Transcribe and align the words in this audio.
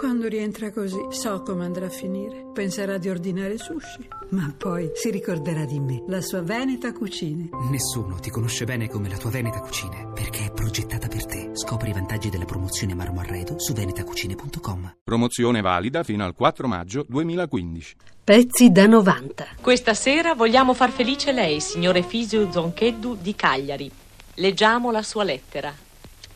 Quando 0.00 0.28
rientra 0.28 0.72
così, 0.72 0.96
so 1.10 1.42
come 1.42 1.66
andrà 1.66 1.84
a 1.84 1.90
finire. 1.90 2.46
Penserà 2.54 2.96
di 2.96 3.10
ordinare 3.10 3.58
sushi, 3.58 4.08
ma 4.30 4.50
poi 4.56 4.90
si 4.94 5.10
ricorderà 5.10 5.66
di 5.66 5.78
me, 5.78 6.02
la 6.08 6.22
sua 6.22 6.40
Veneta 6.40 6.90
Cucine. 6.94 7.50
Nessuno 7.70 8.14
ti 8.14 8.30
conosce 8.30 8.64
bene 8.64 8.88
come 8.88 9.10
la 9.10 9.18
tua 9.18 9.28
Veneta 9.28 9.60
Cucine, 9.60 10.10
perché 10.14 10.46
è 10.46 10.52
progettata 10.52 11.06
per 11.06 11.26
te. 11.26 11.50
Scopri 11.52 11.90
i 11.90 11.92
vantaggi 11.92 12.30
della 12.30 12.46
promozione 12.46 12.94
Marmo 12.94 13.20
Arredo 13.20 13.58
su 13.58 13.74
venetacucine.com. 13.74 14.96
Promozione 15.04 15.60
valida 15.60 16.02
fino 16.02 16.24
al 16.24 16.34
4 16.34 16.66
maggio 16.66 17.04
2015. 17.06 17.96
Pezzi 18.24 18.72
da 18.72 18.86
90. 18.86 19.48
Questa 19.60 19.92
sera 19.92 20.32
vogliamo 20.32 20.72
far 20.72 20.92
felice 20.92 21.30
lei, 21.30 21.60
signore 21.60 22.02
Fisio 22.02 22.50
Zoncheddu 22.50 23.18
di 23.20 23.34
Cagliari. 23.34 23.90
Leggiamo 24.36 24.90
la 24.90 25.02
sua 25.02 25.24
lettera. 25.24 25.70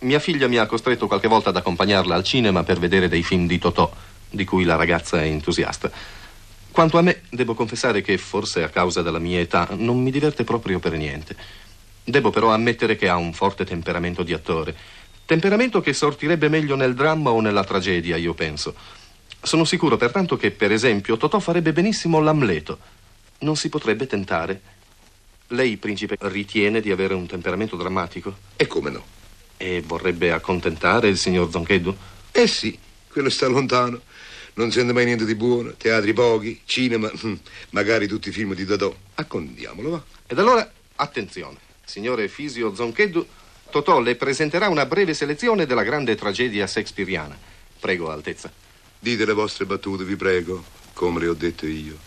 Mia 0.05 0.19
figlia 0.19 0.49
mi 0.49 0.59
ha 0.59 0.67
costretto 0.67 1.07
qualche 1.07 1.29
volta 1.29 1.49
ad 1.49 1.57
accompagnarla 1.57 2.15
al 2.15 2.25
cinema 2.25 2.63
per 2.63 2.79
vedere 2.79 3.09
dei 3.09 3.23
film 3.23 3.47
di 3.47 3.59
Totò, 3.59 3.91
di 4.29 4.45
cui 4.45 4.65
la 4.65 4.77
ragazza 4.77 5.23
è 5.23 5.25
entusiasta. 5.25 5.91
Quanto 6.71 6.99
a 6.99 7.01
me, 7.01 7.23
devo 7.31 7.55
confessare 7.55 8.03
che, 8.03 8.19
forse 8.19 8.63
a 8.63 8.69
causa 8.69 9.01
della 9.01 9.19
mia 9.19 9.41
età, 9.41 9.67
non 9.71 10.03
mi 10.03 10.11
diverte 10.11 10.45
proprio 10.45 10.79
per 10.79 10.93
niente. 10.93 11.35
Devo 12.05 12.29
però 12.29 12.53
ammettere 12.53 12.97
che 12.97 13.09
ha 13.09 13.17
un 13.17 13.33
forte 13.33 13.65
temperamento 13.65 14.23
di 14.23 14.35
attore. 14.35 14.77
Temperamento 15.25 15.81
che 15.81 15.95
sortirebbe 15.95 16.51
meglio 16.51 16.77
nel 16.77 16.93
dramma 16.93 17.31
o 17.31 17.41
nella 17.41 17.65
tragedia, 17.65 18.19
io 18.19 18.35
penso. 18.35 18.75
Sono 19.41 19.65
sicuro 19.65 19.97
pertanto 19.97 20.37
che, 20.37 20.51
per 20.51 20.71
esempio, 20.71 21.17
Totò 21.17 21.39
farebbe 21.39 21.73
benissimo 21.73 22.21
l'Amleto. 22.21 22.79
Non 23.39 23.57
si 23.57 23.71
potrebbe 23.71 24.07
tentare? 24.07 24.61
Lei, 25.49 25.79
principe, 25.79 26.19
ritiene 26.21 26.83
di 26.83 26.91
avere 26.91 27.15
un 27.15 27.27
temperamento 27.27 27.77
drammatico? 27.77 28.37
E 28.57 28.67
come 28.67 28.91
no? 28.91 29.14
E 29.57 29.83
vorrebbe 29.85 30.33
accontentare 30.33 31.09
il 31.09 31.19
signor 31.19 31.51
Zoncheddu? 31.51 31.97
Eh 32.33 32.47
sì, 32.47 32.79
quello 33.11 33.31
sta 33.31 33.47
lontano. 33.47 34.01
Non 34.55 34.71
sente 34.71 34.93
mai 34.93 35.05
niente 35.05 35.25
di 35.25 35.35
buono. 35.35 35.73
Teatri 35.75 36.13
pochi, 36.13 36.61
cinema, 36.65 37.11
hm, 37.11 37.39
magari 37.71 38.07
tutti 38.07 38.29
i 38.29 38.33
film 38.33 38.55
di 38.55 38.65
Dodò. 38.65 38.95
Accontiamolo, 39.15 39.91
va. 39.91 40.05
Ed 40.27 40.39
allora, 40.39 40.71
attenzione. 40.97 41.59
Signore 41.85 42.29
Fisio 42.29 42.75
Zoncheddu, 42.75 43.27
Totò 43.75 43.99
le 43.99 44.15
presenterà 44.15 44.69
una 44.69 44.87
breve 44.87 45.15
selezione 45.15 45.67
della 45.67 45.83
grande 45.83 46.15
tragedia 46.15 46.65
shakespeariana. 46.65 47.37
Prego, 47.81 48.09
Altezza. 48.09 48.53
Dite 49.01 49.25
le 49.25 49.33
vostre 49.33 49.67
battute, 49.67 50.05
vi 50.05 50.15
prego, 50.15 50.63
come 50.93 51.19
le 51.19 51.27
ho 51.27 51.35
dette 51.35 51.67
io. 51.67 51.99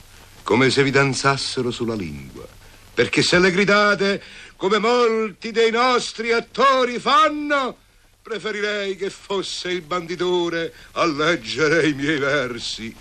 Come 0.44 0.70
se 0.70 0.82
vi 0.82 0.92
danzassero 0.92 1.70
sulla 1.70 1.94
lingua. 1.94 2.48
Perché 2.94 3.22
se 3.22 3.38
le 3.38 3.52
gridate, 3.52 4.24
come 4.58 4.80
molti 4.80 5.52
dei 5.52 5.72
nostri 5.72 6.32
attori 6.32 7.00
fanno, 7.00 7.78
preferirei 8.22 8.96
che 8.96 9.10
fosse 9.10 9.70
il 9.70 9.82
banditore 9.82 10.74
a 10.94 11.06
leggere 11.06 11.88
i 11.88 11.94
miei 11.94 12.18
versi. 12.18 12.94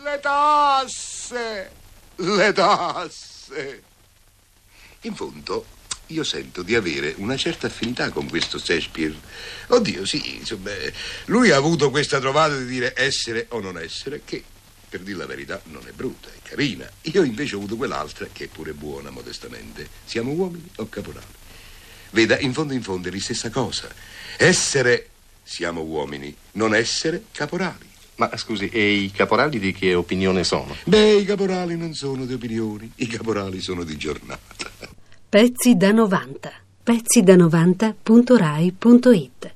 Le 0.02 0.20
tasse! 0.20 1.70
Le 2.16 2.52
tasse! 2.52 3.82
In 5.02 5.14
fondo, 5.14 5.66
io 6.06 6.24
sento 6.24 6.62
di 6.62 6.74
avere 6.74 7.14
una 7.18 7.36
certa 7.36 7.66
affinità 7.66 8.10
con 8.10 8.28
questo 8.28 8.58
Shakespeare. 8.58 9.14
Oddio, 9.68 10.04
sì, 10.04 10.36
insomma, 10.36 10.70
lui 11.26 11.50
ha 11.50 11.56
avuto 11.56 11.90
questa 11.90 12.18
trovata 12.20 12.56
di 12.56 12.66
dire 12.66 12.92
essere 12.96 13.46
o 13.50 13.60
non 13.60 13.78
essere, 13.78 14.22
che, 14.24 14.42
per 14.88 15.00
dire 15.00 15.18
la 15.18 15.26
verità, 15.26 15.60
non 15.64 15.82
è 15.86 15.92
brutta, 15.92 16.28
è 16.28 16.38
carina. 16.42 16.88
Io 17.02 17.22
invece 17.22 17.54
ho 17.54 17.58
avuto 17.58 17.76
quell'altra, 17.76 18.26
che 18.32 18.44
è 18.44 18.48
pure 18.48 18.72
buona, 18.72 19.10
modestamente. 19.10 19.88
Siamo 20.04 20.32
uomini 20.32 20.68
o 20.76 20.88
caporali? 20.88 21.26
Veda, 22.10 22.38
in 22.38 22.52
fondo 22.52 22.72
in 22.72 22.82
fondo 22.82 23.08
è 23.08 23.10
la 23.10 23.20
stessa 23.20 23.50
cosa. 23.50 23.88
Essere, 24.36 25.08
siamo 25.42 25.82
uomini, 25.82 26.32
non 26.52 26.72
essere 26.74 27.24
caporali. 27.32 27.84
Ma 28.16 28.30
scusi, 28.36 28.68
e 28.68 28.92
i 28.92 29.10
caporali 29.10 29.58
di 29.58 29.72
che 29.72 29.94
opinione 29.94 30.44
sono? 30.44 30.76
Beh, 30.84 31.16
i 31.16 31.24
caporali 31.24 31.76
non 31.76 31.92
sono 31.92 32.24
di 32.24 32.32
opinioni, 32.32 32.90
i 32.96 33.06
caporali 33.06 33.60
sono 33.60 33.84
di 33.84 33.98
giornata. 33.98 34.70
Pezzi 35.28 35.76
da 35.76 35.92
90. 35.92 36.50
Pezzi 36.82 37.22
da 37.22 37.34
90.rai.it 37.34 39.55